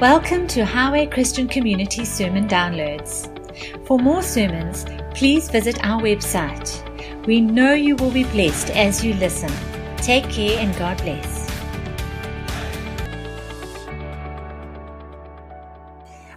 [0.00, 3.26] Welcome to Highway Christian Community Sermon Downloads.
[3.84, 7.26] For more sermons, please visit our website.
[7.26, 9.50] We know you will be blessed as you listen.
[9.96, 11.50] Take care and God bless.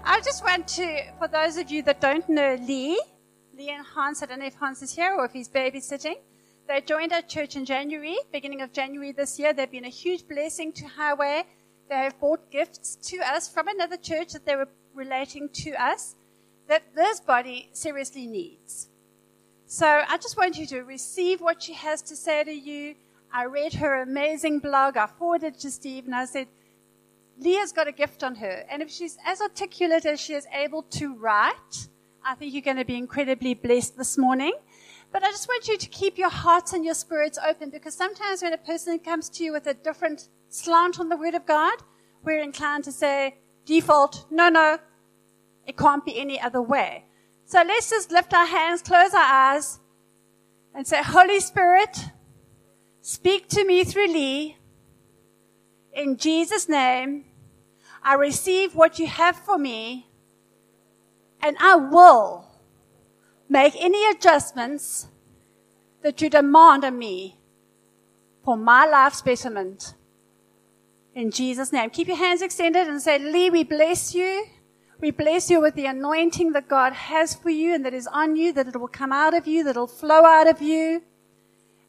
[0.04, 3.00] I just want to, for those of you that don't know Lee,
[3.56, 6.16] Lee and Hans, I don't know if Hans is here or if he's babysitting.
[6.68, 9.54] They joined our church in January, beginning of January this year.
[9.54, 11.44] They've been a huge blessing to Highway.
[11.92, 16.16] They have brought gifts to us from another church that they were relating to us
[16.70, 18.88] that this body seriously needs.
[19.66, 22.96] So I just want you to receive what she has to say to you.
[23.34, 24.96] I read her amazing blog.
[24.96, 26.48] I forwarded to Steve and I said,
[27.38, 28.64] Leah's got a gift on her.
[28.70, 31.90] And if she's as articulate as she is able to write,
[32.24, 34.54] I think you're going to be incredibly blessed this morning.
[35.12, 38.44] But I just want you to keep your hearts and your spirits open because sometimes
[38.44, 41.80] when a person comes to you with a different slant on the Word of God,
[42.24, 44.78] we're inclined to say, default, no, no,
[45.66, 47.06] it can't be any other way.
[47.46, 49.80] So let's just lift our hands, close our eyes,
[50.76, 51.98] and say, Holy Spirit,
[53.02, 54.58] speak to me through Lee.
[55.94, 57.26] In Jesus' name,
[58.04, 60.10] I receive what you have for me,
[61.42, 62.46] and I will
[63.50, 65.08] make any adjustments
[66.02, 67.40] that you demand of me
[68.44, 69.94] for my life's betterment.
[71.14, 71.90] In Jesus' name.
[71.90, 74.46] Keep your hands extended and say, Lee, we bless you.
[75.00, 78.36] We bless you with the anointing that God has for you and that is on
[78.36, 81.02] you, that it will come out of you, that it will flow out of you,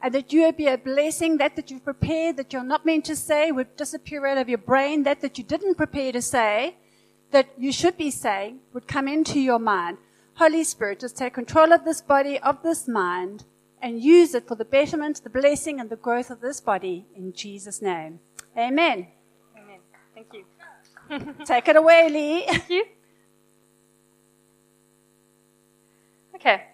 [0.00, 1.36] and that you will be a blessing.
[1.36, 4.58] That that you've prepared, that you're not meant to say, would disappear out of your
[4.58, 5.02] brain.
[5.02, 6.76] That that you didn't prepare to say,
[7.30, 9.98] that you should be saying, would come into your mind.
[10.34, 13.44] Holy Spirit, just take control of this body, of this mind,
[13.82, 17.34] and use it for the betterment, the blessing, and the growth of this body in
[17.34, 18.20] Jesus' name.
[18.56, 19.06] Amen.
[19.56, 19.78] Amen.
[20.14, 20.44] Thank you.
[21.46, 22.44] Take it away, Lee.
[22.46, 22.84] Thank you.
[26.34, 26.64] Okay.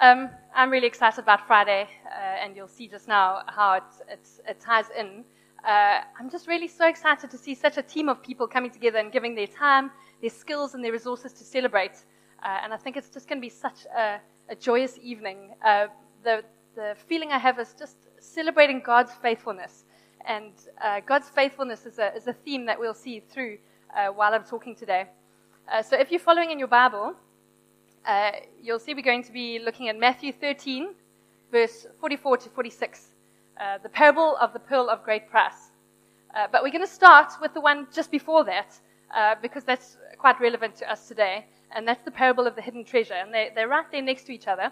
[0.00, 4.20] Um, I'm really excited about Friday, uh, and you'll see just now how it, it,
[4.48, 5.24] it ties in.
[5.66, 8.98] Uh, I'm just really so excited to see such a team of people coming together
[8.98, 12.04] and giving their time, their skills, and their resources to celebrate.
[12.42, 15.50] Uh, and I think it's just going to be such a, a joyous evening.
[15.62, 15.88] Uh,
[16.22, 16.42] the,
[16.74, 19.84] the feeling I have is just celebrating God's faithfulness.
[20.28, 20.52] And
[20.84, 23.56] uh, God's faithfulness is a, is a theme that we'll see through
[23.96, 25.06] uh, while I'm talking today.
[25.72, 27.14] Uh, so if you're following in your Bible,
[28.06, 30.90] uh, you'll see we're going to be looking at Matthew 13,
[31.50, 33.06] verse 44 to 46,
[33.58, 35.70] uh, the parable of the pearl of great price.
[36.36, 38.78] Uh, but we're going to start with the one just before that,
[39.40, 43.14] because that's quite relevant to us today, and that's the parable of the hidden treasure.
[43.14, 44.70] And they, they're right there next to each other.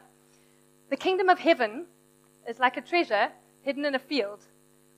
[0.90, 1.86] The kingdom of heaven
[2.46, 3.30] is like a treasure
[3.62, 4.40] hidden in a field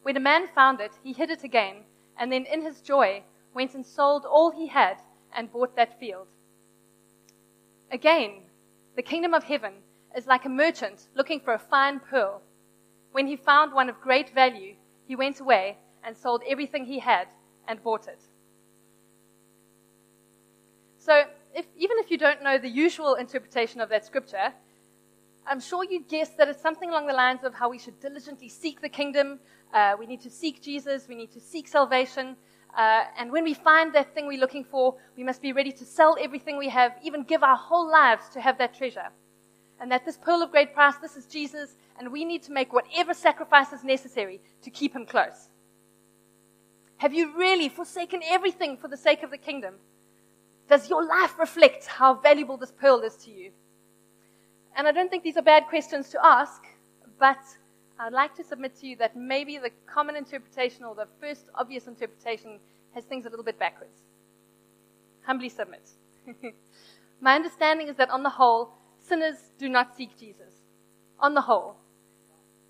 [0.09, 1.85] when a man found it, he hid it again,
[2.19, 4.97] and then in his joy went and sold all he had
[5.37, 6.29] and bought that field.
[7.93, 8.41] Again,
[8.97, 9.75] the kingdom of heaven
[10.17, 12.41] is like a merchant looking for a fine pearl.
[13.13, 14.77] When he found one of great value,
[15.07, 17.29] he went away and sold everything he had
[17.69, 18.23] and bought it.
[20.97, 21.25] So,
[21.55, 24.55] if, even if you don't know the usual interpretation of that scripture,
[25.51, 28.51] I'm sure you'd guess that it's something along the lines of how we should diligently
[28.51, 29.41] seek the kingdom.
[29.73, 31.09] Uh, we need to seek Jesus.
[31.09, 32.37] We need to seek salvation.
[32.77, 35.85] Uh, and when we find that thing we're looking for, we must be ready to
[35.85, 39.09] sell everything we have, even give our whole lives to have that treasure.
[39.81, 42.73] And that this pearl of great price, this is Jesus, and we need to make
[42.73, 45.49] whatever sacrifice is necessary to keep him close.
[46.99, 49.75] Have you really forsaken everything for the sake of the kingdom?
[50.69, 53.53] Does your life reflect how valuable this pearl is to you?
[54.77, 56.63] And I don't think these are bad questions to ask,
[57.19, 57.39] but
[58.01, 61.89] I'd like to submit to you that maybe the common interpretation or the first obvious
[61.89, 62.61] interpretation
[62.95, 64.03] has things a little bit backwards.
[65.27, 65.91] Humbly submit.
[67.21, 68.71] My understanding is that on the whole,
[69.01, 70.55] sinners do not seek Jesus.
[71.19, 71.77] On the whole.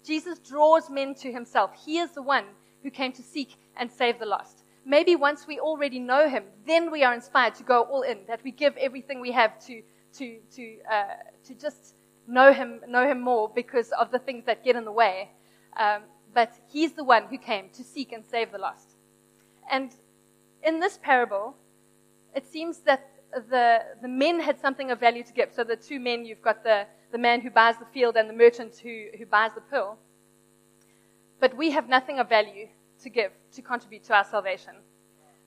[0.03, 1.73] Jesus draws men to himself.
[1.85, 2.45] He is the one
[2.83, 4.65] who came to seek and save the lost.
[4.87, 8.43] Maybe once we already know him, then we are inspired to go all in, that
[8.43, 9.83] we give everything we have to,
[10.15, 11.05] to, to, uh,
[11.45, 11.95] to just
[12.29, 15.31] know him, know him more because of the things that get in the way.
[15.77, 16.03] Um,
[16.35, 18.97] but he's the one who came to seek and save the lost.
[19.71, 19.91] And
[20.63, 21.57] in this parable,
[22.35, 25.51] it seems that the, the men had something of value to give.
[25.53, 28.35] So the two men, you've got the, the man who buys the field and the
[28.35, 29.99] merchant who, who buys the pearl.
[31.41, 32.69] But we have nothing of value
[33.03, 34.75] to give, to contribute to our salvation.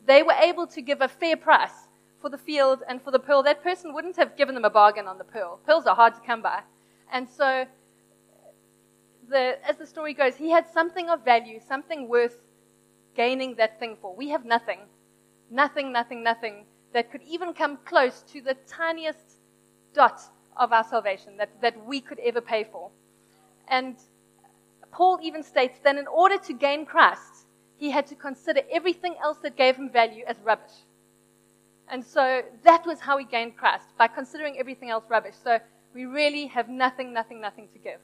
[0.06, 1.88] They were able to give a fair price
[2.22, 5.08] for the field and for the pearl, that person wouldn't have given them a bargain
[5.08, 5.60] on the pearl.
[5.66, 6.62] Pearls are hard to come by.
[7.12, 7.66] And so,
[9.30, 12.38] the, as the story goes, he had something of value, something worth
[13.16, 14.16] gaining that thing for.
[14.16, 14.80] We have nothing.
[15.50, 19.40] Nothing, nothing, nothing that could even come close to the tiniest
[19.94, 20.22] dot
[20.58, 22.90] of our salvation that, that we could ever pay for.
[23.68, 23.96] And
[24.92, 27.48] Paul even states that in order to gain Christ,
[27.78, 30.86] he had to consider everything else that gave him value as rubbish.
[31.88, 35.36] And so that was how he gained Christ, by considering everything else rubbish.
[35.44, 35.60] So
[35.94, 38.00] we really have nothing, nothing, nothing to give.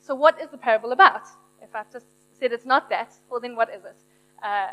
[0.00, 1.22] So what is the parable about?
[1.62, 2.06] If I've just
[2.38, 3.96] said it's not that, well then what is it?
[4.42, 4.68] Uh,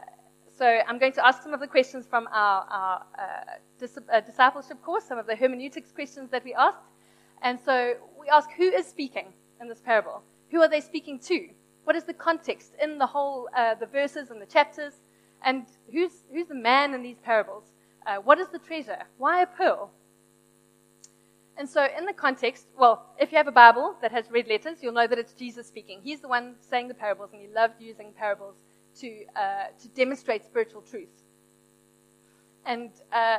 [0.58, 3.24] so I'm going to ask some of the questions from our, our uh,
[3.80, 6.84] dis- uh, discipleship course, some of the hermeneutics questions that we asked.
[7.42, 10.22] And so we ask who is speaking in this parable?
[10.52, 11.48] Who are they speaking to?
[11.86, 14.94] What is the context in the whole, uh, the verses and the chapters?
[15.44, 17.64] And who's, who's the man in these parables?
[18.06, 19.04] Uh, what is the treasure?
[19.18, 19.92] Why a pearl?
[21.62, 24.80] And so, in the context, well, if you have a Bible that has red letters,
[24.82, 26.00] you'll know that it's Jesus speaking.
[26.02, 28.56] He's the one saying the parables, and he loved using parables
[29.00, 31.22] to, uh, to demonstrate spiritual truth.
[32.66, 33.38] And uh,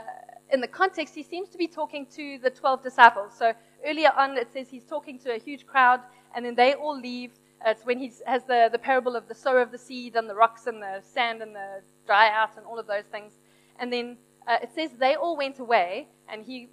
[0.53, 3.33] in the context, he seems to be talking to the 12 disciples.
[3.37, 3.55] So,
[3.85, 5.99] earlier on, it says he's talking to a huge crowd,
[6.37, 7.33] and then they all leave.
[7.67, 10.37] It's when he has the, the parable of the sower of the seed and the
[10.37, 13.33] rocks and the sand and the dry out and all of those things.
[13.81, 14.17] And then
[14.47, 16.69] uh, it says they all went away, and he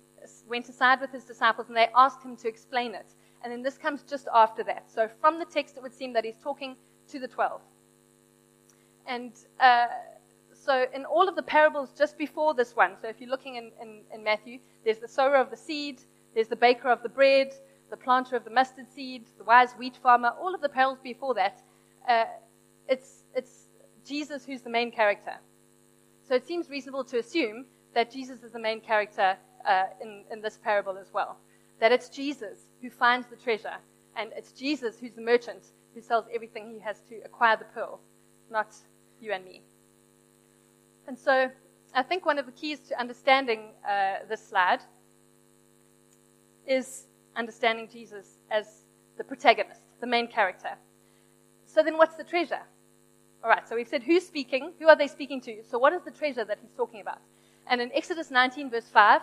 [0.48, 3.08] went aside with his disciples, and they asked him to explain it.
[3.44, 4.90] And then this comes just after that.
[4.90, 6.76] So from the text, it would seem that he's talking
[7.12, 7.62] to the twelve.
[9.08, 9.88] And uh,
[10.54, 13.72] so in all of the parables just before this one, so if you're looking in,
[13.82, 16.02] in, in Matthew, there's the sower of the seed,
[16.36, 17.54] there's the baker of the bread,
[17.90, 21.34] the planter of the mustard seed, the wise wheat farmer, all of the parables before
[21.34, 21.64] that,
[22.08, 22.26] uh,
[22.88, 23.70] it's, it's
[24.06, 25.34] Jesus who's the main character.
[26.28, 27.66] So it seems reasonable to assume
[27.96, 29.38] that Jesus is the main character
[29.68, 31.38] uh, in, in this parable as well.
[31.80, 33.78] That it's Jesus who finds the treasure,
[34.16, 38.00] and it's Jesus who's the merchant who sells everything he has to acquire the pearl,
[38.52, 38.74] not
[39.22, 39.62] you and me.
[41.08, 41.50] And so
[41.94, 44.82] I think one of the keys to understanding uh, this slide
[46.68, 48.84] is understanding Jesus as
[49.18, 50.78] the protagonist, the main character.
[51.66, 52.62] So then what's the treasure?
[53.44, 55.64] All right, so we've said who's speaking, who are they speaking to?
[55.70, 57.20] So what is the treasure that he's talking about?
[57.68, 59.22] And in Exodus 19, verse 5,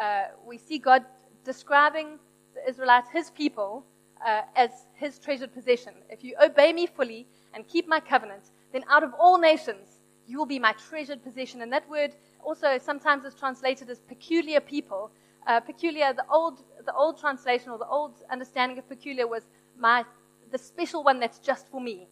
[0.00, 1.04] uh, we see God
[1.44, 2.18] describing
[2.54, 3.84] the Israelites, his people,
[4.24, 5.92] uh, as his treasured possession.
[6.08, 10.38] If you obey me fully and keep my covenant, then out of all nations you
[10.38, 11.62] will be my treasured possession.
[11.62, 15.10] And that word also sometimes is translated as peculiar people.
[15.46, 19.42] Uh, peculiar, the old, the old translation or the old understanding of peculiar was
[19.78, 20.04] my,
[20.50, 22.08] the special one that's just for me.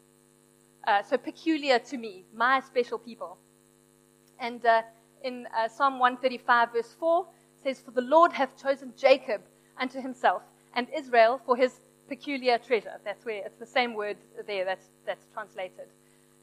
[0.87, 3.39] Uh, so peculiar to me, my special people.
[4.39, 4.83] And uh,
[5.23, 7.27] in uh, Psalm 135, verse 4,
[7.63, 9.43] says, For the Lord hath chosen Jacob
[9.79, 10.43] unto himself,
[10.75, 12.99] and Israel for his peculiar treasure.
[13.05, 14.17] That's where it's the same word
[14.47, 15.87] there that's, that's translated.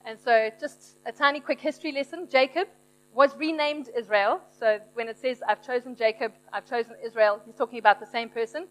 [0.05, 2.67] And so, just a tiny quick history lesson Jacob
[3.13, 4.41] was renamed Israel.
[4.57, 8.29] So, when it says, I've chosen Jacob, I've chosen Israel, he's talking about the same
[8.29, 8.67] person.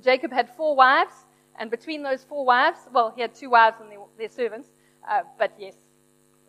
[0.00, 1.14] Jacob had four wives,
[1.58, 4.68] and between those four wives, well, he had two wives and their, their servants,
[5.08, 5.74] uh, but yes.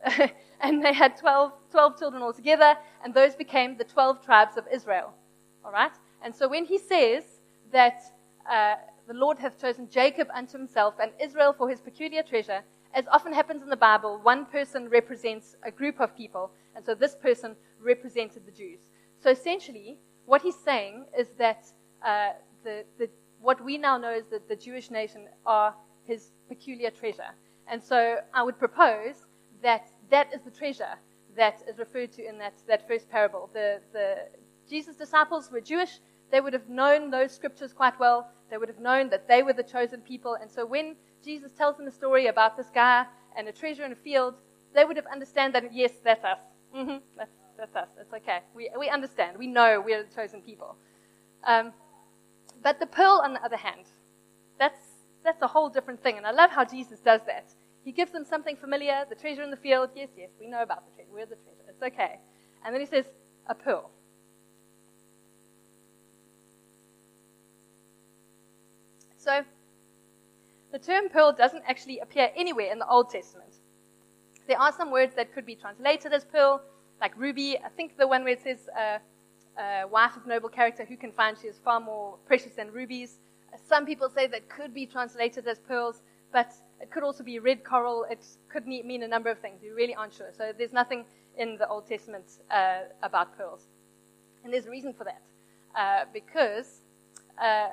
[0.61, 5.13] and they had 12, 12 children altogether, and those became the 12 tribes of Israel.
[5.63, 5.91] All right?
[6.23, 7.23] And so when he says
[7.71, 8.01] that
[8.49, 8.75] uh,
[9.07, 12.61] the Lord hath chosen Jacob unto himself and Israel for his peculiar treasure,
[12.93, 16.93] as often happens in the Bible, one person represents a group of people, and so
[16.93, 18.79] this person represented the Jews.
[19.19, 21.65] So essentially, what he's saying is that
[22.05, 22.29] uh,
[22.63, 23.09] the, the,
[23.41, 25.73] what we now know is that the Jewish nation are
[26.05, 27.31] his peculiar treasure.
[27.67, 29.25] And so I would propose
[29.61, 30.95] that that is the treasure
[31.35, 33.49] that is referred to in that, that first parable.
[33.53, 34.27] The, the
[34.69, 35.99] Jesus' disciples were Jewish.
[36.31, 38.29] They would have known those scriptures quite well.
[38.49, 40.35] They would have known that they were the chosen people.
[40.39, 43.05] And so when Jesus tells them a story about this guy
[43.37, 44.35] and a treasure in a field,
[44.73, 46.39] they would have understand that, yes, that's us.
[46.75, 47.87] Mm-hmm, that's, that's us.
[47.99, 48.39] It's okay.
[48.55, 49.37] We, we understand.
[49.37, 50.75] We know we're the chosen people.
[51.45, 51.71] Um,
[52.63, 53.85] but the pearl, on the other hand,
[54.59, 54.79] that's,
[55.23, 56.17] that's a whole different thing.
[56.17, 57.53] And I love how Jesus does that.
[57.83, 59.89] He gives them something familiar, the treasure in the field.
[59.95, 61.11] Yes, yes, we know about the treasure.
[61.13, 61.69] We're the treasure.
[61.69, 62.19] It's okay.
[62.65, 63.05] And then he says,
[63.47, 63.91] a pearl.
[69.23, 69.41] So,
[70.73, 73.53] the term pearl doesn't actually appear anywhere in the Old Testament.
[74.49, 76.61] There are some words that could be translated as pearl,
[76.99, 77.57] like ruby.
[77.57, 78.99] I think the one where it says, uh,
[79.57, 83.19] uh, wife of noble character, who can find she is far more precious than rubies.
[83.53, 86.01] Uh, some people say that could be translated as pearls,
[86.33, 86.51] but
[86.81, 88.05] it could also be red coral.
[88.09, 89.61] It could mean a number of things.
[89.61, 90.31] We really aren't sure.
[90.37, 91.05] So there's nothing
[91.37, 93.67] in the Old Testament uh, about pearls.
[94.43, 95.21] And there's a reason for that.
[95.75, 96.81] Uh, because
[97.41, 97.69] uh,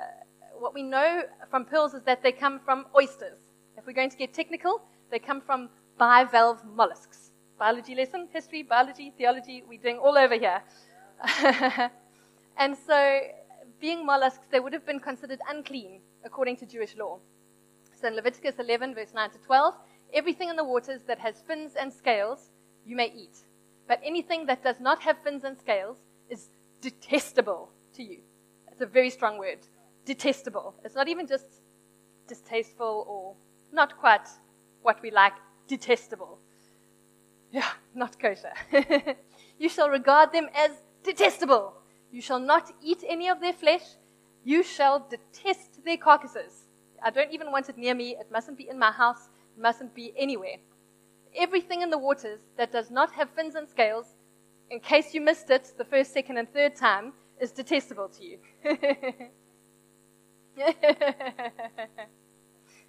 [0.61, 3.39] what we know from pearls is that they come from oysters.
[3.77, 7.31] If we're going to get technical, they come from bivalve mollusks.
[7.57, 10.61] biology lesson, history, biology, theology, we're doing all over here.
[12.57, 13.19] and so,
[13.79, 17.19] being mollusks, they would have been considered unclean according to Jewish law.
[17.99, 19.75] So in Leviticus 11, verse 9 to 12,
[20.13, 22.49] everything in the waters that has fins and scales
[22.85, 23.37] you may eat.
[23.87, 25.97] But anything that does not have fins and scales
[26.29, 26.49] is
[26.81, 28.19] detestable to you.
[28.71, 29.59] It's a very strong word.
[30.05, 30.75] Detestable.
[30.83, 31.45] It's not even just
[32.27, 33.35] distasteful or
[33.73, 34.27] not quite
[34.81, 35.33] what we like,
[35.67, 36.39] detestable.
[37.51, 38.53] Yeah, not kosher.
[39.59, 40.71] you shall regard them as
[41.03, 41.73] detestable.
[42.11, 43.83] You shall not eat any of their flesh.
[44.43, 46.69] You shall detest their carcasses.
[47.03, 48.15] I don't even want it near me.
[48.19, 49.29] It mustn't be in my house.
[49.55, 50.57] It mustn't be anywhere.
[51.35, 54.15] Everything in the waters that does not have fins and scales,
[54.69, 58.37] in case you missed it the first, second, and third time, is detestable to you.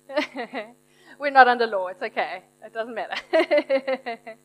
[1.19, 1.89] We're not under law.
[1.89, 2.43] It's okay.
[2.65, 3.17] It doesn't matter.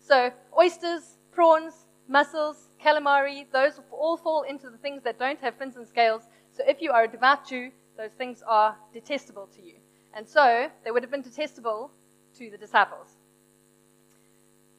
[0.00, 5.76] so, oysters, prawns, mussels, calamari, those all fall into the things that don't have fins
[5.76, 6.22] and scales.
[6.52, 9.74] So, if you are a devout Jew, those things are detestable to you.
[10.14, 11.90] And so, they would have been detestable
[12.38, 13.16] to the disciples.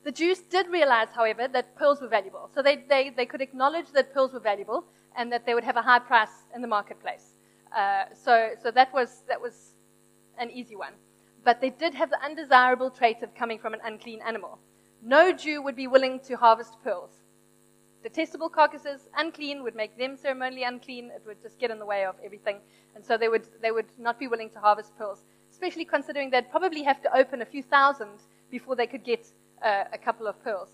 [0.03, 2.50] The Jews did realize, however, that pearls were valuable.
[2.53, 4.86] So they, they, they could acknowledge that pearls were valuable
[5.17, 7.37] and that they would have a high price in the marketplace.
[7.76, 9.76] Uh, so so that, was, that was
[10.38, 10.94] an easy one.
[11.44, 14.60] But they did have the undesirable trait of coming from an unclean animal.
[15.02, 17.12] No Jew would be willing to harvest pearls.
[18.04, 21.12] Detestable carcasses, unclean, would make them ceremonially unclean.
[21.14, 22.58] It would just get in the way of everything.
[22.96, 26.50] And so they would, they would not be willing to harvest pearls, especially considering they'd
[26.50, 29.28] probably have to open a few thousand before they could get
[29.64, 30.70] uh, a couple of pearls.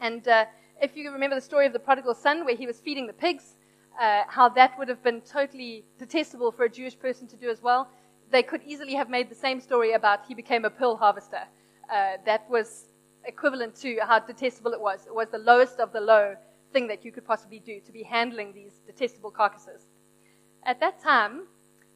[0.00, 0.44] And uh,
[0.80, 3.56] if you remember the story of the prodigal son, where he was feeding the pigs,
[3.98, 7.62] uh, how that would have been totally detestable for a Jewish person to do as
[7.62, 7.88] well.
[8.30, 11.42] They could easily have made the same story about he became a pearl harvester.
[11.92, 12.90] Uh, that was
[13.24, 15.06] equivalent to how detestable it was.
[15.06, 16.36] It was the lowest of the low
[16.72, 19.86] thing that you could possibly do to be handling these detestable carcasses.
[20.64, 21.46] At that time,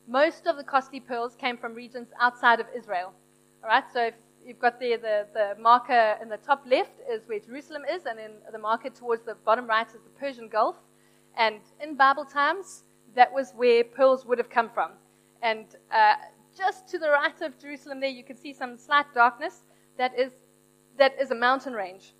[0.08, 3.12] most of the costly pearls came from regions outside of Israel.
[3.62, 7.28] All right, so if you've got there the, the marker in the top left is
[7.28, 10.76] where Jerusalem is, and then the marker towards the bottom right is the Persian Gulf.
[11.36, 12.84] And in Bible times,
[13.14, 14.92] that was where pearls would have come from.
[15.42, 16.14] And uh,
[16.56, 19.64] just to the right of Jerusalem, there you can see some slight darkness.
[19.98, 20.32] That is
[20.98, 22.12] that is a mountain range,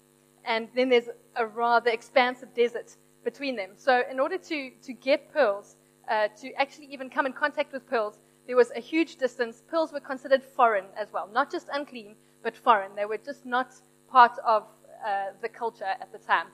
[0.44, 3.70] and then there's a rather expansive desert between them.
[3.76, 5.76] So, in order to to get pearls,
[6.08, 9.62] uh, to actually even come in contact with pearls, there was a huge distance.
[9.68, 12.94] Pearls were considered foreign as well, not just unclean, but foreign.
[12.94, 13.72] They were just not
[14.08, 14.64] part of
[15.06, 16.46] uh, the culture at the time.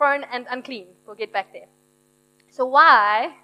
[0.00, 0.86] Foreign and unclean.
[1.06, 1.66] We'll get back there.
[2.48, 3.34] So, why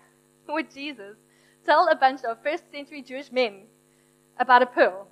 [0.48, 1.18] would Jesus
[1.66, 3.64] tell a bunch of first century Jewish men
[4.38, 5.06] about a pearl?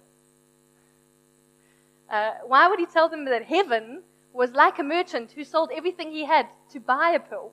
[2.11, 6.11] Uh, why would he tell them that heaven was like a merchant who sold everything
[6.11, 7.53] he had to buy a pearl?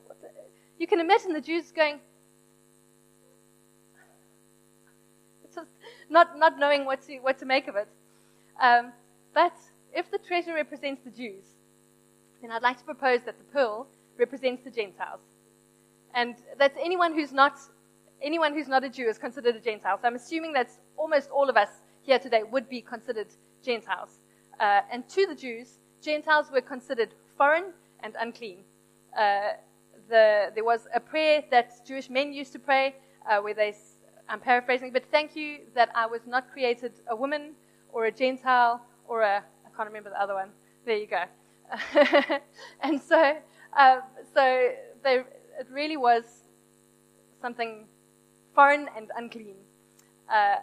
[0.78, 2.00] You can imagine the Jews going,
[6.08, 7.88] not, not knowing what to, what to make of it.
[8.58, 8.94] Um,
[9.34, 9.52] but
[9.92, 11.44] if the treasure represents the Jews,
[12.42, 13.86] then I'd like to propose that the pearl
[14.18, 15.20] represents the Gentiles.
[16.14, 17.58] And that's anyone who's not
[18.20, 19.98] anyone who's not a Jew is considered a Gentile.
[20.00, 21.68] So I'm assuming that almost all of us
[22.02, 23.28] here today would be considered
[23.64, 24.20] Gentiles.
[24.60, 28.58] Uh, and to the Jews, Gentiles were considered foreign and unclean.
[29.18, 29.54] Uh,
[30.08, 32.94] the, there was a prayer that Jewish men used to pray
[33.28, 33.74] uh, where they
[34.28, 37.54] I'm paraphrasing, but thank you that I was not created a woman
[37.92, 40.50] or a Gentile or a, I can't remember the other one.
[40.86, 41.24] There you go.
[42.80, 43.36] and so,
[43.76, 44.00] uh,
[44.34, 44.70] so
[45.02, 45.16] they,
[45.60, 46.24] it really was
[47.40, 47.86] something
[48.54, 49.56] foreign and unclean.
[50.32, 50.56] Uh,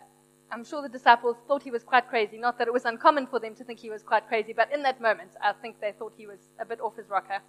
[0.51, 2.37] I'm sure the disciples thought he was quite crazy.
[2.37, 4.81] Not that it was uncommon for them to think he was quite crazy, but in
[4.83, 7.39] that moment, I think they thought he was a bit off his rocker.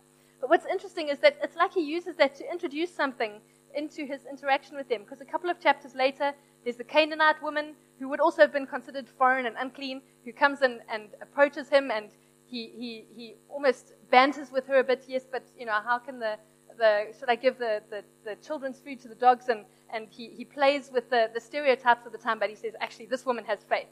[0.40, 3.40] But what's interesting is that it's like he uses that to introduce something
[3.75, 5.02] into his interaction with them.
[5.05, 8.67] Because a couple of chapters later, there's the Canaanite woman who would also have been
[8.67, 12.11] considered foreign and unclean, who comes in and approaches him, and
[12.50, 15.04] he, he, he almost banters with her a bit.
[15.07, 16.37] Yes, but you know, how can the,
[16.78, 19.49] the should I give the, the, the children's food to the dogs?
[19.49, 22.75] And, and he, he plays with the, the stereotypes of the time, but he says,
[22.80, 23.88] actually, this woman has faith.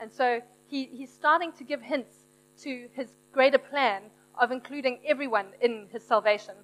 [0.00, 2.16] And so he, he's starting to give hints
[2.62, 4.02] to his greater plan
[4.40, 6.54] of including everyone in his salvation.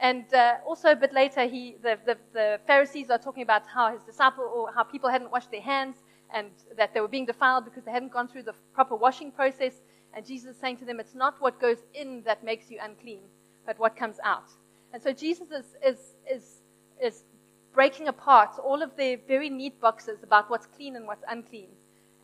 [0.00, 3.92] And uh, also a bit later, he, the, the, the, Pharisees are talking about how
[3.92, 5.96] his disciple or how people hadn't washed their hands
[6.34, 9.74] and that they were being defiled because they hadn't gone through the proper washing process.
[10.14, 13.22] And Jesus is saying to them, it's not what goes in that makes you unclean,
[13.66, 14.48] but what comes out.
[14.92, 15.98] And so Jesus is, is,
[16.30, 16.62] is,
[17.02, 17.24] is
[17.72, 21.68] breaking apart all of their very neat boxes about what's clean and what's unclean.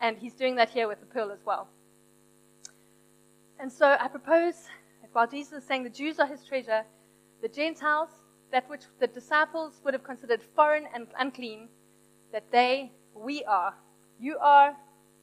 [0.01, 1.69] And he's doing that here with the pearl as well.
[3.59, 4.55] And so I propose
[5.03, 6.85] that while Jesus is saying the Jews are his treasure,
[7.43, 8.09] the Gentiles,
[8.53, 11.69] that which the disciples would have considered foreign and unclean,
[12.33, 13.75] that they, we are,
[14.21, 14.77] you are,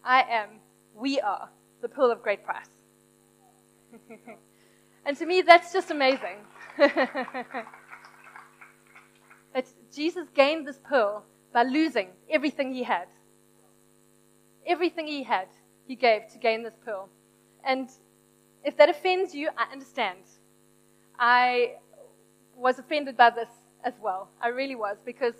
[0.04, 0.50] I am,
[0.94, 1.50] we are
[1.82, 2.70] the pearl of great price.
[5.06, 6.38] and to me, that's just amazing.
[9.94, 13.08] Jesus gained this pearl by losing everything he had.
[14.66, 15.48] Everything he had,
[15.88, 17.10] he gave to gain this pearl.
[17.64, 17.90] And
[18.64, 20.20] if that offends you, I understand.
[21.18, 21.76] I
[22.56, 23.50] was offended by this
[23.84, 24.30] as well.
[24.42, 25.34] I really was because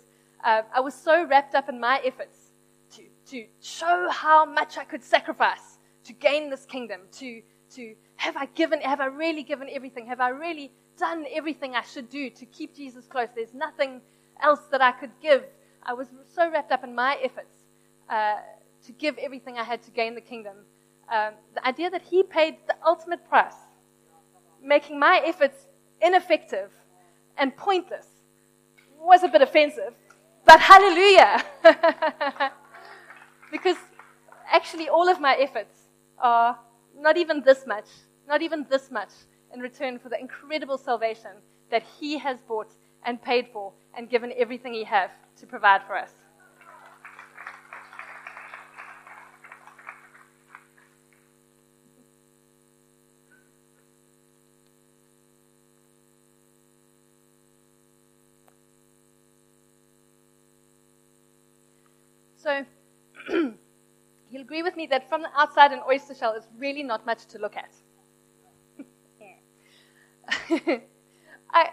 [0.44, 2.50] uh, I was so wrapped up in my efforts
[2.96, 5.77] to, to show how much I could sacrifice
[6.08, 7.42] to gain this kingdom, to,
[7.76, 10.06] to have I given, have I really given everything?
[10.06, 13.28] Have I really done everything I should do to keep Jesus close?
[13.34, 14.00] There's nothing
[14.42, 15.44] else that I could give.
[15.82, 17.56] I was so wrapped up in my efforts
[18.10, 18.36] uh,
[18.86, 20.56] to give everything I had to gain the kingdom
[21.10, 23.54] um, the idea that he paid the ultimate price,
[24.62, 25.66] making my efforts
[26.02, 26.70] ineffective
[27.36, 28.06] and pointless,
[29.00, 29.94] was a bit offensive.
[30.44, 31.44] But hallelujah!
[33.50, 33.76] because
[34.50, 35.77] actually, all of my efforts
[36.20, 36.58] are
[36.96, 37.86] not even this much,
[38.26, 39.10] not even this much
[39.52, 41.30] in return for the incredible salvation
[41.70, 42.72] that he has bought
[43.04, 46.12] and paid for and given everything he has to provide for us.
[62.36, 62.64] So
[64.38, 67.26] you'll agree with me that from the outside, an oyster shell is really not much
[67.26, 67.70] to look at.
[71.50, 71.70] I,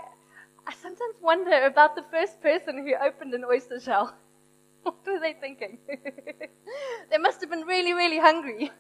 [0.66, 4.16] I sometimes wonder about the first person who opened an oyster shell.
[4.84, 5.78] what were they thinking?
[7.12, 8.72] they must have been really, really hungry.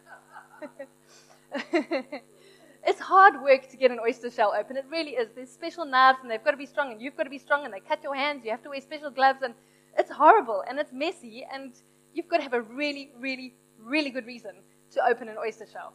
[2.84, 4.77] it's hard work to get an oyster shell open.
[4.77, 5.30] It really is.
[5.36, 7.65] There's special knives, and they've got to be strong, and you've got to be strong,
[7.65, 8.45] and they cut your hands.
[8.45, 9.54] You have to wear special gloves, and
[9.98, 11.74] it's horrible and it's messy, and
[12.15, 13.54] you've got to have a really, really,
[13.86, 14.52] really good reason
[14.91, 15.93] to open an oyster shell.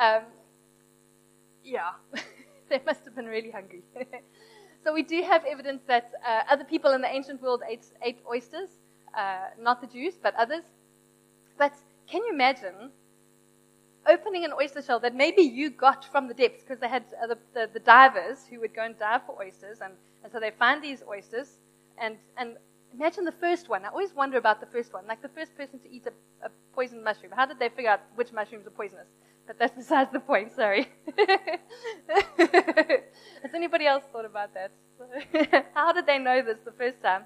[0.00, 0.22] Um,
[1.64, 1.90] yeah,
[2.68, 3.82] they must have been really hungry.
[4.84, 8.20] so we do have evidence that uh, other people in the ancient world ate, ate
[8.30, 8.70] oysters,
[9.16, 10.64] uh, not the Jews, but others.
[11.58, 11.74] But
[12.06, 12.90] can you imagine
[14.06, 17.26] opening an oyster shell that maybe you got from the depths because they had uh,
[17.28, 19.92] the, the, the, divers who would go and dive for oysters, and,
[20.24, 21.58] and so they find these oysters,
[21.98, 22.56] and, and
[22.94, 23.84] Imagine the first one.
[23.84, 26.12] I always wonder about the first one, like the first person to eat a,
[26.46, 27.32] a poisoned mushroom.
[27.34, 29.08] How did they figure out which mushrooms are poisonous?
[29.46, 30.88] But that's besides the point, sorry.
[32.38, 34.70] Has anybody else thought about that?
[35.74, 37.24] How did they know this the first time?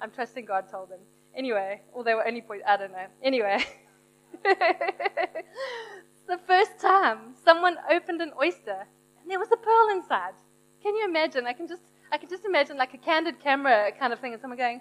[0.00, 1.00] I'm trusting God told them.
[1.36, 2.68] Anyway, or they were only poisoned.
[2.68, 3.06] I don't know.
[3.22, 3.64] Anyway.
[4.44, 8.86] the first time someone opened an oyster
[9.20, 10.34] and there was a pearl inside.
[10.82, 11.46] Can you imagine?
[11.46, 14.40] I can just I can just imagine like a candid camera kind of thing and
[14.40, 14.80] someone going,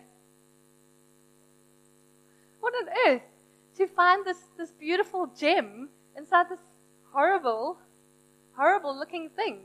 [2.68, 3.22] what on earth?
[3.78, 6.60] To find this, this beautiful gem inside this
[7.14, 7.78] horrible,
[8.56, 9.62] horrible looking thing.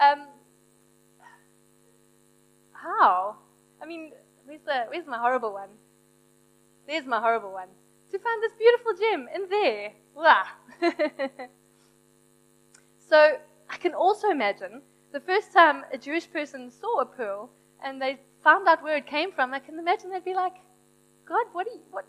[0.00, 0.28] Um,
[2.72, 3.36] how?
[3.82, 4.12] I mean,
[4.46, 5.68] where's, the, where's my horrible one?
[6.86, 7.68] There's my horrible one.
[8.12, 9.92] To find this beautiful gem in there.
[10.14, 10.44] Wow.
[13.10, 13.36] so
[13.68, 14.80] I can also imagine
[15.12, 17.50] the first time a Jewish person saw a pearl
[17.84, 20.54] and they found out where it came from, I can imagine they'd be like,
[21.26, 22.04] God, what, you, what,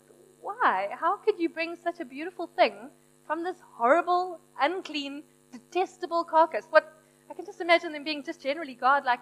[0.46, 0.88] why?
[0.92, 2.90] How could you bring such a beautiful thing
[3.26, 6.66] from this horrible, unclean, detestable carcass?
[6.70, 6.92] What,
[7.28, 9.20] I can just imagine them being just generally God, like,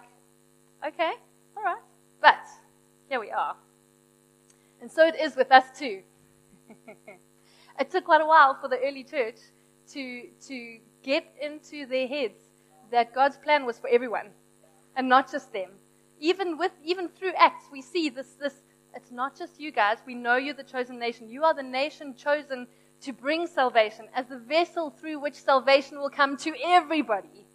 [0.85, 1.13] okay,
[1.57, 1.81] all right.
[2.21, 2.45] But
[3.09, 3.55] here we are.
[4.81, 6.01] And so it is with us too.
[7.79, 9.37] it took quite a while for the early church
[9.93, 12.39] to, to get into their heads
[12.91, 14.29] that God's plan was for everyone
[14.95, 15.69] and not just them.
[16.19, 18.53] Even with, even through Acts, we see this, this
[18.95, 19.97] it's not just you guys.
[20.05, 21.29] We know you're the chosen nation.
[21.29, 22.67] You are the nation chosen
[23.01, 27.45] to bring salvation as the vessel through which salvation will come to everybody.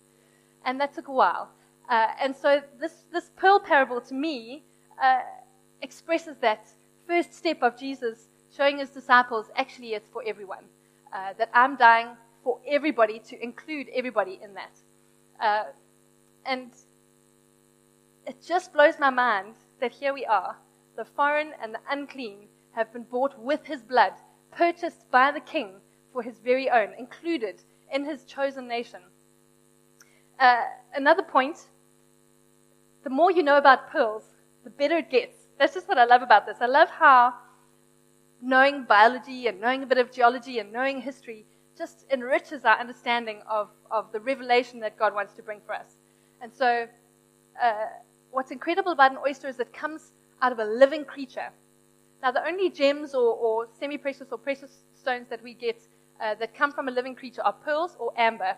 [0.65, 1.49] And that took a while.
[1.89, 4.63] Uh, and so this, this pearl parable to me
[5.03, 5.21] uh,
[5.83, 6.69] expresses that
[7.07, 10.65] first step of Jesus showing his disciples actually it's for everyone.
[11.13, 12.09] Uh, that I'm dying
[12.45, 14.77] for everybody to include everybody in that.
[15.41, 15.65] Uh,
[16.45, 16.71] and
[18.27, 20.57] it just blows my mind that here we are
[20.97, 24.13] the foreign and the unclean have been bought with his blood,
[24.51, 25.81] purchased by the king
[26.13, 29.01] for his very own, included in his chosen nation.
[30.39, 30.63] Uh,
[30.95, 31.69] another point
[33.03, 34.25] the more you know about pearls,
[34.65, 35.37] the better it gets.
[35.59, 36.59] That's just what I love about this.
[36.61, 37.35] I love how
[38.43, 43.41] knowing biology and knowing a bit of geology and knowing history just enriches our understanding
[43.49, 45.97] of, of the revelation that God wants to bring for us.
[46.43, 46.87] And so,
[47.63, 47.87] uh,
[48.31, 51.51] what's incredible about an oyster is it comes out of a living creature.
[52.23, 55.81] Now, the only gems or, or semi precious or precious stones that we get
[56.21, 58.55] uh, that come from a living creature are pearls or amber.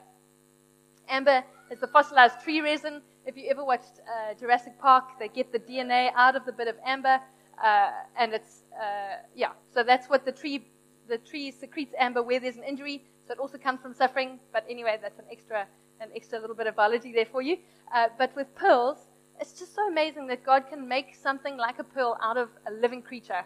[1.09, 3.03] Amber is the fossilized tree resin.
[3.25, 6.67] If you ever watched uh, Jurassic Park, they get the DNA out of the bit
[6.67, 7.21] of amber,
[7.63, 9.53] uh, and it's uh, yeah.
[9.73, 10.65] So that's what the tree
[11.09, 13.05] the tree secretes amber where there's an injury.
[13.27, 14.41] So it also comes from suffering.
[14.53, 15.67] But anyway, that's an extra
[16.01, 17.59] an extra little bit of biology there for you.
[17.95, 18.99] Uh, but with pearls,
[19.43, 22.71] it's just so amazing that God can make something like a pearl out of a
[22.71, 23.45] living creature.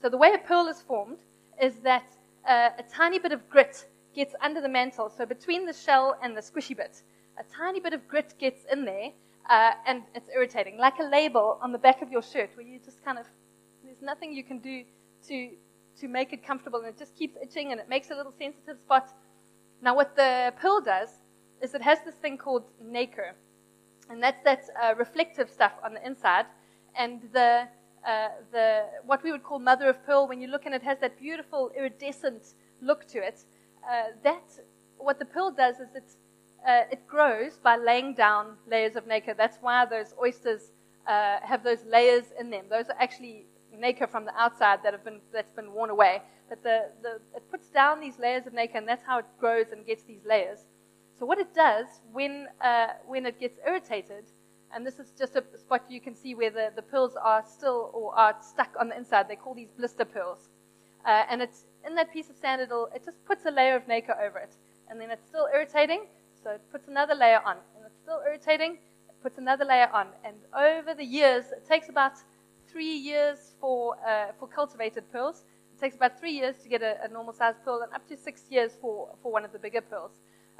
[0.00, 1.18] So the way a pearl is formed
[1.60, 2.06] is that
[2.48, 5.10] uh, a tiny bit of grit gets under the mantle.
[5.10, 7.02] So between the shell and the squishy bit,
[7.40, 9.10] a tiny bit of grit gets in there,
[9.50, 12.78] uh, and it's irritating, like a label on the back of your shirt, where you
[12.78, 13.26] just kind of
[13.84, 14.84] there's nothing you can do
[15.26, 15.50] to
[16.00, 18.78] to make it comfortable, and it just keeps itching, and it makes a little sensitive
[18.78, 19.08] spot.
[19.82, 21.08] Now, what the pearl does
[21.60, 23.34] is it has this thing called nacre,
[24.10, 26.46] and that's that uh, reflective stuff on the inside,
[26.96, 27.68] and the
[28.06, 30.98] uh, the what we would call mother of pearl, when you look and it has
[31.00, 33.44] that beautiful iridescent look to it.
[33.88, 34.42] Uh, that
[34.98, 36.10] what the pearl does is it
[36.66, 39.34] uh, it grows by laying down layers of nacre.
[39.34, 40.72] That's why those oysters
[41.06, 42.66] uh, have those layers in them.
[42.70, 46.22] Those are actually nacre from the outside that have been that's been worn away.
[46.48, 49.66] But the, the it puts down these layers of nacre, and that's how it grows
[49.72, 50.66] and gets these layers.
[51.18, 54.24] So what it does when uh, when it gets irritated
[54.74, 57.90] and this is just a spot you can see where the, the pearls are still
[57.92, 59.28] or are stuck on the inside.
[59.28, 60.48] They call these blister pearls.
[61.04, 64.16] Uh, and it's in that piece of sand, it just puts a layer of nacre
[64.22, 64.54] over it.
[64.88, 66.06] And then it's still irritating,
[66.42, 67.56] so it puts another layer on.
[67.76, 70.08] And it's still irritating, it puts another layer on.
[70.24, 72.12] And over the years, it takes about
[72.68, 75.44] three years for, uh, for cultivated pearls.
[75.76, 78.16] It takes about three years to get a, a normal sized pearl and up to
[78.16, 80.12] six years for, for one of the bigger pearls.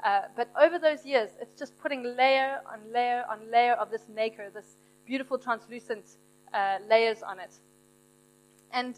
[0.03, 4.03] Uh, but over those years, it's just putting layer on layer on layer of this
[4.13, 6.05] nacre, this beautiful translucent
[6.53, 7.53] uh, layers on it.
[8.71, 8.95] And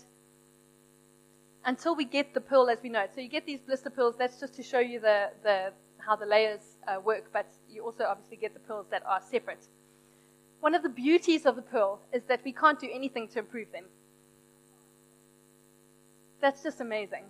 [1.65, 3.11] until we get the pearl as we know it.
[3.13, 6.25] So you get these blister pearls, that's just to show you the, the, how the
[6.25, 9.67] layers uh, work, but you also obviously get the pearls that are separate.
[10.59, 13.71] One of the beauties of the pearl is that we can't do anything to improve
[13.71, 13.85] them.
[16.39, 17.23] That's just amazing.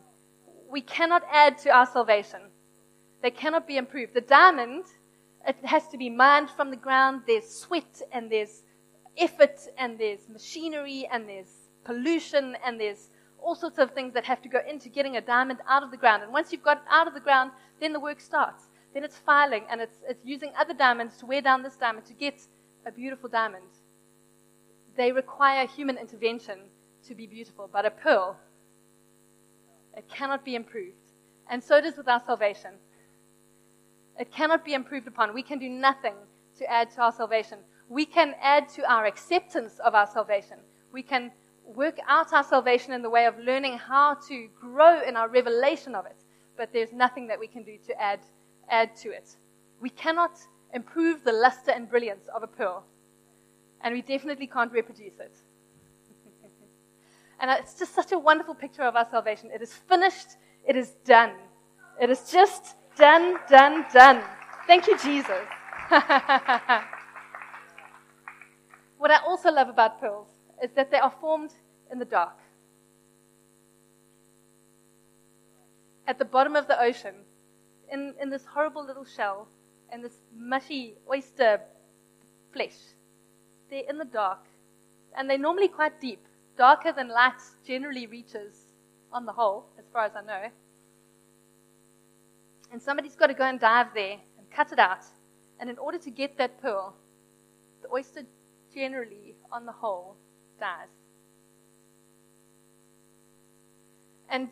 [0.69, 2.41] We cannot add to our salvation.
[3.25, 4.13] They cannot be improved.
[4.13, 4.85] The diamond,
[5.47, 7.23] it has to be mined from the ground.
[7.25, 8.61] There's sweat and there's
[9.17, 13.09] effort and there's machinery and there's pollution and there's
[13.41, 15.97] all sorts of things that have to go into getting a diamond out of the
[15.97, 16.21] ground.
[16.21, 17.49] And once you've got it out of the ground,
[17.81, 18.65] then the work starts.
[18.93, 22.13] Then it's filing and it's, it's using other diamonds to wear down this diamond to
[22.13, 22.43] get
[22.85, 23.71] a beautiful diamond.
[24.95, 26.59] They require human intervention
[27.07, 28.37] to be beautiful, but a pearl,
[29.97, 30.93] it cannot be improved.
[31.49, 32.73] And so it is with our salvation.
[34.19, 35.33] It cannot be improved upon.
[35.33, 36.15] We can do nothing
[36.57, 37.59] to add to our salvation.
[37.89, 40.57] We can add to our acceptance of our salvation.
[40.91, 41.31] We can
[41.65, 45.95] work out our salvation in the way of learning how to grow in our revelation
[45.95, 46.17] of it.
[46.57, 48.21] But there's nothing that we can do to add,
[48.69, 49.35] add to it.
[49.81, 50.39] We cannot
[50.73, 52.85] improve the luster and brilliance of a pearl.
[53.81, 55.37] And we definitely can't reproduce it.
[57.39, 59.49] and it's just such a wonderful picture of our salvation.
[59.53, 60.37] It is finished.
[60.65, 61.31] It is done.
[62.01, 64.23] It is just Done, done, done.
[64.67, 65.45] Thank you, Jesus.
[68.97, 70.29] what I also love about pearls
[70.63, 71.51] is that they are formed
[71.91, 72.37] in the dark.
[76.07, 77.15] At the bottom of the ocean,
[77.91, 79.47] in, in this horrible little shell,
[79.91, 81.61] and this mushy oyster
[82.53, 82.75] flesh.
[83.69, 84.45] They're in the dark,
[85.17, 86.25] and they're normally quite deep,
[86.57, 88.53] darker than light generally reaches
[89.11, 90.49] on the whole, as far as I know.
[92.71, 95.05] And somebody's got to go and dive there and cut it out.
[95.59, 96.95] And in order to get that pearl,
[97.81, 98.23] the oyster
[98.73, 100.15] generally, on the whole,
[100.59, 100.89] dies.
[104.29, 104.49] And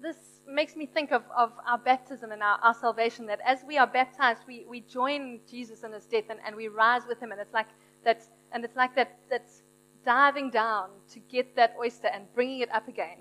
[0.00, 0.16] this
[0.48, 3.86] makes me think of, of our baptism and our, our salvation that as we are
[3.86, 7.32] baptized, we, we join Jesus in his death and, and we rise with him.
[7.32, 7.68] And it's like
[8.04, 9.62] that, and it's like that, that's
[10.04, 13.18] diving down to get that oyster and bringing it up again.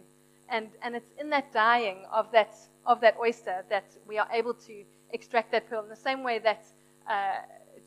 [0.52, 4.54] And, and it's in that dying of that of that oyster that we are able
[4.54, 6.66] to extract that pearl in the same way that
[7.10, 7.36] uh,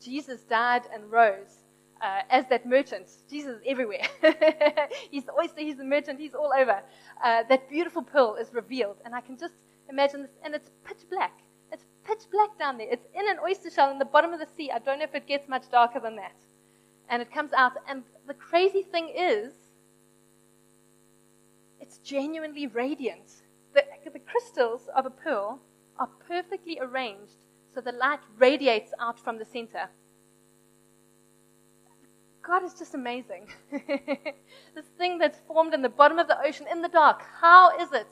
[0.01, 1.63] Jesus died and rose
[2.01, 3.07] uh, as that merchant.
[3.29, 4.07] Jesus is everywhere.
[5.11, 6.81] he's the oyster, he's the merchant, he's all over.
[7.23, 9.55] Uh, that beautiful pearl is revealed, and I can just
[9.89, 11.39] imagine this, and it's pitch black.
[11.71, 12.87] It's pitch black down there.
[12.89, 14.71] It's in an oyster shell in the bottom of the sea.
[14.71, 16.35] I don't know if it gets much darker than that.
[17.09, 19.53] And it comes out, and the crazy thing is,
[21.95, 23.43] it's genuinely radiant.
[23.73, 25.59] The the crystals of a pearl
[25.97, 29.89] are perfectly arranged so the light radiates out from the center.
[32.41, 33.47] God is just amazing.
[33.71, 37.91] this thing that's formed in the bottom of the ocean in the dark, how is
[37.91, 38.07] it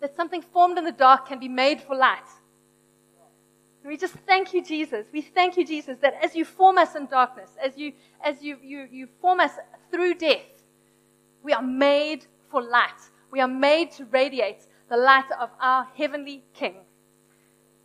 [0.00, 2.28] that something formed in the dark can be made for light?
[3.84, 5.06] We just thank you, Jesus.
[5.12, 8.58] We thank you, Jesus, that as you form us in darkness, as you, as you,
[8.60, 9.52] you, you form us
[9.92, 10.64] through death,
[11.44, 13.00] we are made for light.
[13.36, 16.76] We are made to radiate the light of our heavenly King.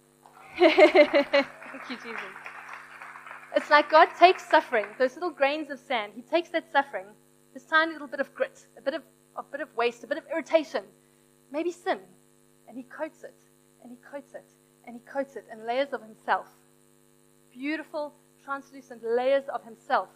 [0.57, 0.71] thank
[1.89, 2.21] you, Jesus.
[3.57, 7.07] It's like God takes suffering, those little grains of sand, He takes that suffering,
[7.53, 9.01] this tiny little bit of grit, a bit of,
[9.35, 10.85] a bit of waste, a bit of irritation,
[11.51, 11.99] maybe sin,
[12.69, 13.35] and He coats it,
[13.83, 14.47] and He coats it,
[14.87, 16.47] and He coats it in layers of Himself.
[17.51, 18.13] Beautiful,
[18.45, 20.07] translucent layers of Himself.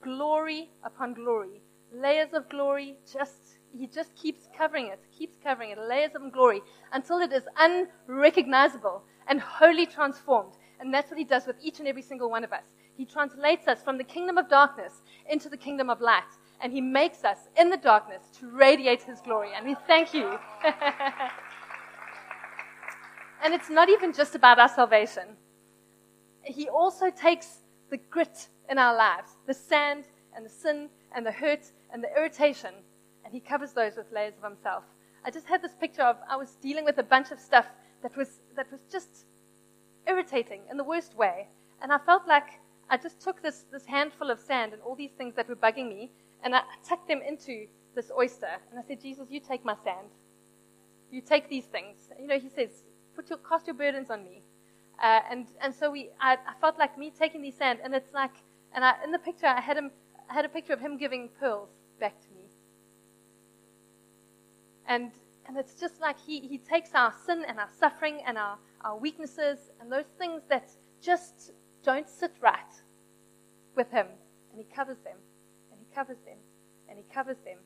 [0.00, 1.60] Glory upon glory.
[1.92, 6.62] Layers of glory, just he just keeps covering it, keeps covering it, layers of glory,
[6.92, 10.54] until it is unrecognizable and wholly transformed.
[10.80, 12.64] And that's what he does with each and every single one of us.
[12.98, 16.24] He translates us from the kingdom of darkness into the kingdom of light.
[16.60, 19.50] And He makes us in the darkness to radiate His glory.
[19.54, 20.36] And we thank you.
[23.44, 25.36] and it's not even just about our salvation.
[26.42, 30.04] He also takes the grit in our lives, the sand
[30.34, 32.74] and the sin and the hurt and the irritation,
[33.28, 34.84] and He covers those with layers of Himself.
[35.22, 37.66] I just had this picture of I was dealing with a bunch of stuff
[38.02, 39.26] that was that was just
[40.06, 41.48] irritating in the worst way,
[41.82, 45.10] and I felt like I just took this, this handful of sand and all these
[45.10, 46.10] things that were bugging me,
[46.42, 48.48] and I tucked them into this oyster.
[48.70, 50.08] And I said, Jesus, you take my sand.
[51.10, 51.96] You take these things.
[52.18, 52.70] You know, he says,
[53.14, 54.42] Put your, cast your burdens on me.
[55.02, 58.14] Uh, and, and so we, I, I, felt like me taking these sand, and it's
[58.14, 58.30] like,
[58.72, 59.90] and I, in the picture, I had, him,
[60.30, 61.68] I had a picture of him giving pearls
[62.00, 62.27] back to.
[64.88, 65.12] And,
[65.46, 68.98] and it's just like he, he takes our sin and our suffering and our, our
[68.98, 70.70] weaknesses and those things that
[71.00, 71.52] just
[71.84, 72.74] don't sit right
[73.76, 74.06] with him.
[74.50, 75.16] And he covers them,
[75.70, 76.38] and he covers them,
[76.88, 77.58] and he covers them.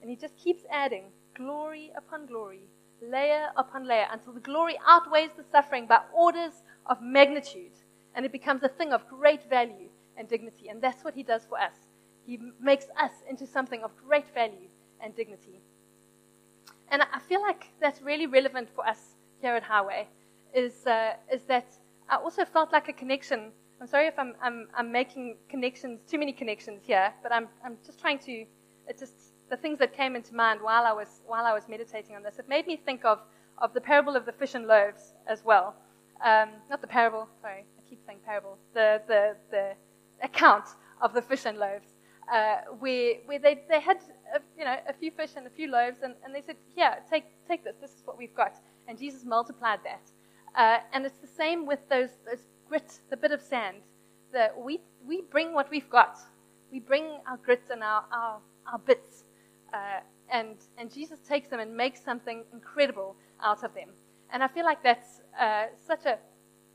[0.00, 1.04] And he just keeps adding
[1.36, 2.62] glory upon glory,
[3.02, 7.72] layer upon layer, until the glory outweighs the suffering by orders of magnitude.
[8.14, 10.68] And it becomes a thing of great value and dignity.
[10.68, 11.74] And that's what he does for us.
[12.26, 14.68] He makes us into something of great value
[15.00, 15.60] and dignity.
[16.90, 18.98] And I feel like that's really relevant for us
[19.40, 20.08] here at Highway,
[20.54, 21.66] is, uh, is that
[22.08, 23.52] I also felt like a connection.
[23.80, 27.76] I'm sorry if I'm, I'm, I'm making connections, too many connections here, but I'm, I'm
[27.86, 28.32] just trying to,
[28.88, 29.14] it just,
[29.48, 32.38] the things that came into mind while I was, while I was meditating on this,
[32.38, 33.20] it made me think of,
[33.58, 35.76] of the parable of the fish and loaves as well.
[36.24, 39.72] Um, not the parable, sorry, I keep saying parable, the, the, the
[40.22, 40.64] account
[41.00, 41.86] of the fish and loaves,
[42.30, 43.98] uh, where, where they, they had,
[44.34, 46.96] a, you know, a few fish and a few loaves, and, and they said, here,
[47.10, 48.54] take, take this, this is what we've got.
[48.88, 50.10] And Jesus multiplied that.
[50.56, 53.78] Uh, and it's the same with those, those grit, the bit of sand.
[54.32, 56.18] The, we, we bring what we've got.
[56.70, 58.38] We bring our grit and our, our,
[58.70, 59.24] our bits.
[59.72, 60.00] Uh,
[60.32, 63.88] and, and Jesus takes them and makes something incredible out of them.
[64.32, 66.18] And I feel like that's uh, such a,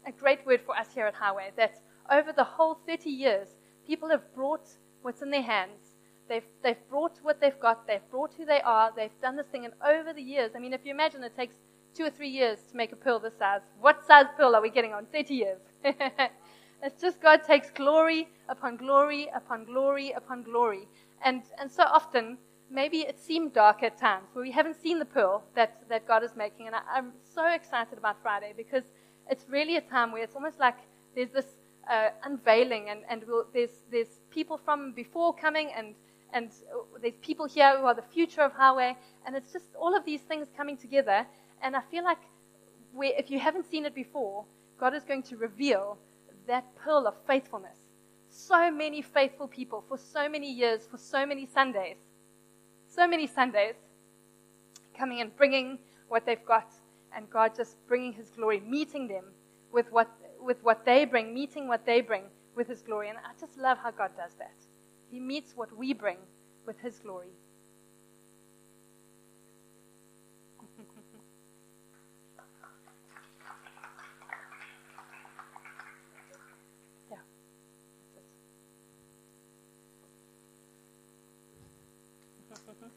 [0.05, 3.47] a great word for us here at Highway that over the whole 30 years,
[3.87, 4.67] people have brought
[5.05, 5.95] what's in their hands.
[6.27, 7.85] They've, they've brought what they've got.
[7.87, 8.91] They've brought who they are.
[8.95, 9.65] They've done this thing.
[9.65, 11.55] And over the years, I mean, if you imagine it takes
[11.95, 13.61] two or three years to make a pearl this size.
[13.79, 15.05] What size pearl are we getting on?
[15.13, 15.59] 30 years.
[15.83, 20.87] it's just God takes glory upon glory upon glory upon glory.
[21.23, 22.37] And, and so often,
[22.69, 26.23] maybe it seemed dark at times where we haven't seen the pearl that, that God
[26.23, 26.67] is making.
[26.67, 28.83] And I, I'm so excited about Friday because
[29.29, 30.75] it's really a time where it's almost like
[31.15, 31.45] there's this
[31.89, 35.95] uh, unveiling and, and we'll, there's, there's people from before coming and,
[36.33, 36.51] and
[37.01, 38.95] there's people here who are the future of Highway.
[39.25, 41.25] And it's just all of these things coming together.
[41.61, 42.19] And I feel like
[42.99, 44.45] if you haven't seen it before,
[44.79, 45.97] God is going to reveal
[46.47, 47.77] that pearl of faithfulness.
[48.29, 51.97] So many faithful people for so many years, for so many Sundays.
[52.87, 53.75] So many Sundays
[54.97, 56.67] coming and bringing what they've got,
[57.15, 59.25] and God just bringing His glory, meeting them
[59.71, 60.09] with what,
[60.45, 62.23] with what they bring, meeting what they bring
[62.55, 63.09] with His glory.
[63.09, 64.53] And I just love how God does that.
[65.11, 66.17] He meets what we bring
[66.65, 67.31] with His glory.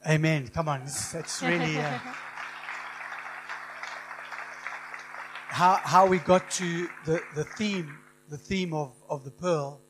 [0.07, 0.49] Amen.
[0.49, 1.99] Come on, it's, really uh,
[5.59, 7.99] how how we got to the, the theme.
[8.29, 9.81] The theme of, of the pearl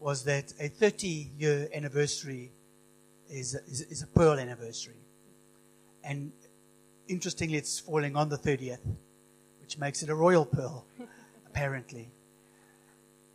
[0.00, 2.50] was that a 30 year anniversary
[3.28, 5.02] is, is, is a pearl anniversary,
[6.02, 6.32] and
[7.06, 8.80] interestingly, it's falling on the 30th,
[9.60, 10.86] which makes it a royal pearl,
[11.46, 12.10] apparently.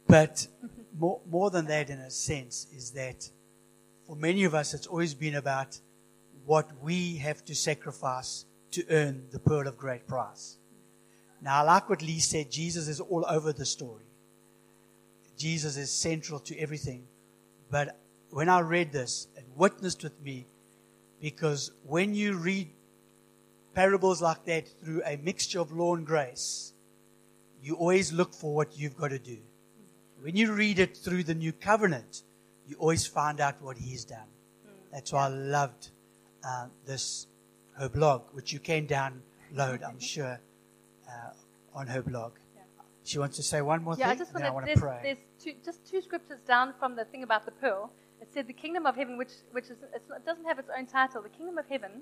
[0.07, 0.47] But
[0.97, 3.29] more, more than that, in a sense, is that
[4.05, 5.79] for many of us, it's always been about
[6.45, 10.57] what we have to sacrifice to earn the pearl of great price.
[11.43, 14.05] Now, I like what Lee said Jesus is all over the story.
[15.37, 17.03] Jesus is central to everything.
[17.69, 20.47] But when I read this, it witnessed with me
[21.19, 22.69] because when you read
[23.75, 26.71] parables like that through a mixture of law and grace,
[27.61, 29.37] you always look for what you've got to do.
[30.21, 32.23] When you read it through the new covenant,
[32.67, 34.29] you always find out what he's done.
[34.93, 35.89] That's why I loved
[36.47, 37.27] uh, this
[37.77, 40.39] her blog, which you can download, I'm sure,
[41.07, 42.33] uh, on her blog.
[43.05, 44.19] She wants to say one more Yeah, I thing.
[44.19, 44.79] just then I want to.
[44.79, 44.99] pray.
[45.03, 47.91] there's two, just two scriptures down from the thing about the pearl.
[48.21, 50.85] It said the kingdom of heaven, which which is it's, it doesn't have its own
[50.85, 51.21] title.
[51.21, 52.01] The kingdom of heaven.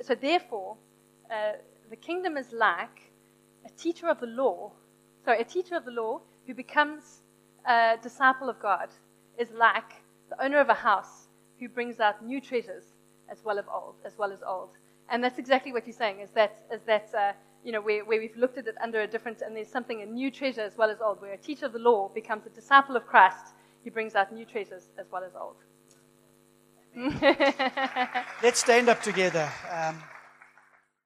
[0.00, 0.76] So therefore,
[1.30, 1.52] uh,
[1.90, 3.12] the kingdom is like
[3.66, 4.72] a teacher of the law.
[5.24, 7.20] Sorry, a teacher of the law who becomes
[7.66, 8.88] a disciple of God
[9.38, 9.92] is like
[10.30, 11.28] the owner of a house
[11.60, 12.84] who brings out new treasures
[13.28, 14.70] as well as old, as well as old.
[15.10, 16.20] And that's exactly what you're saying.
[16.20, 17.32] Is that is that uh,
[17.64, 20.06] you know where, where we've looked at it under a different and there's something a
[20.06, 21.20] new treasure as well as old.
[21.20, 24.44] Where a teacher of the law becomes a disciple of Christ, he brings out new
[24.44, 25.56] treasures as well as old.
[28.42, 29.50] Let's stand up together.
[29.72, 30.02] Um,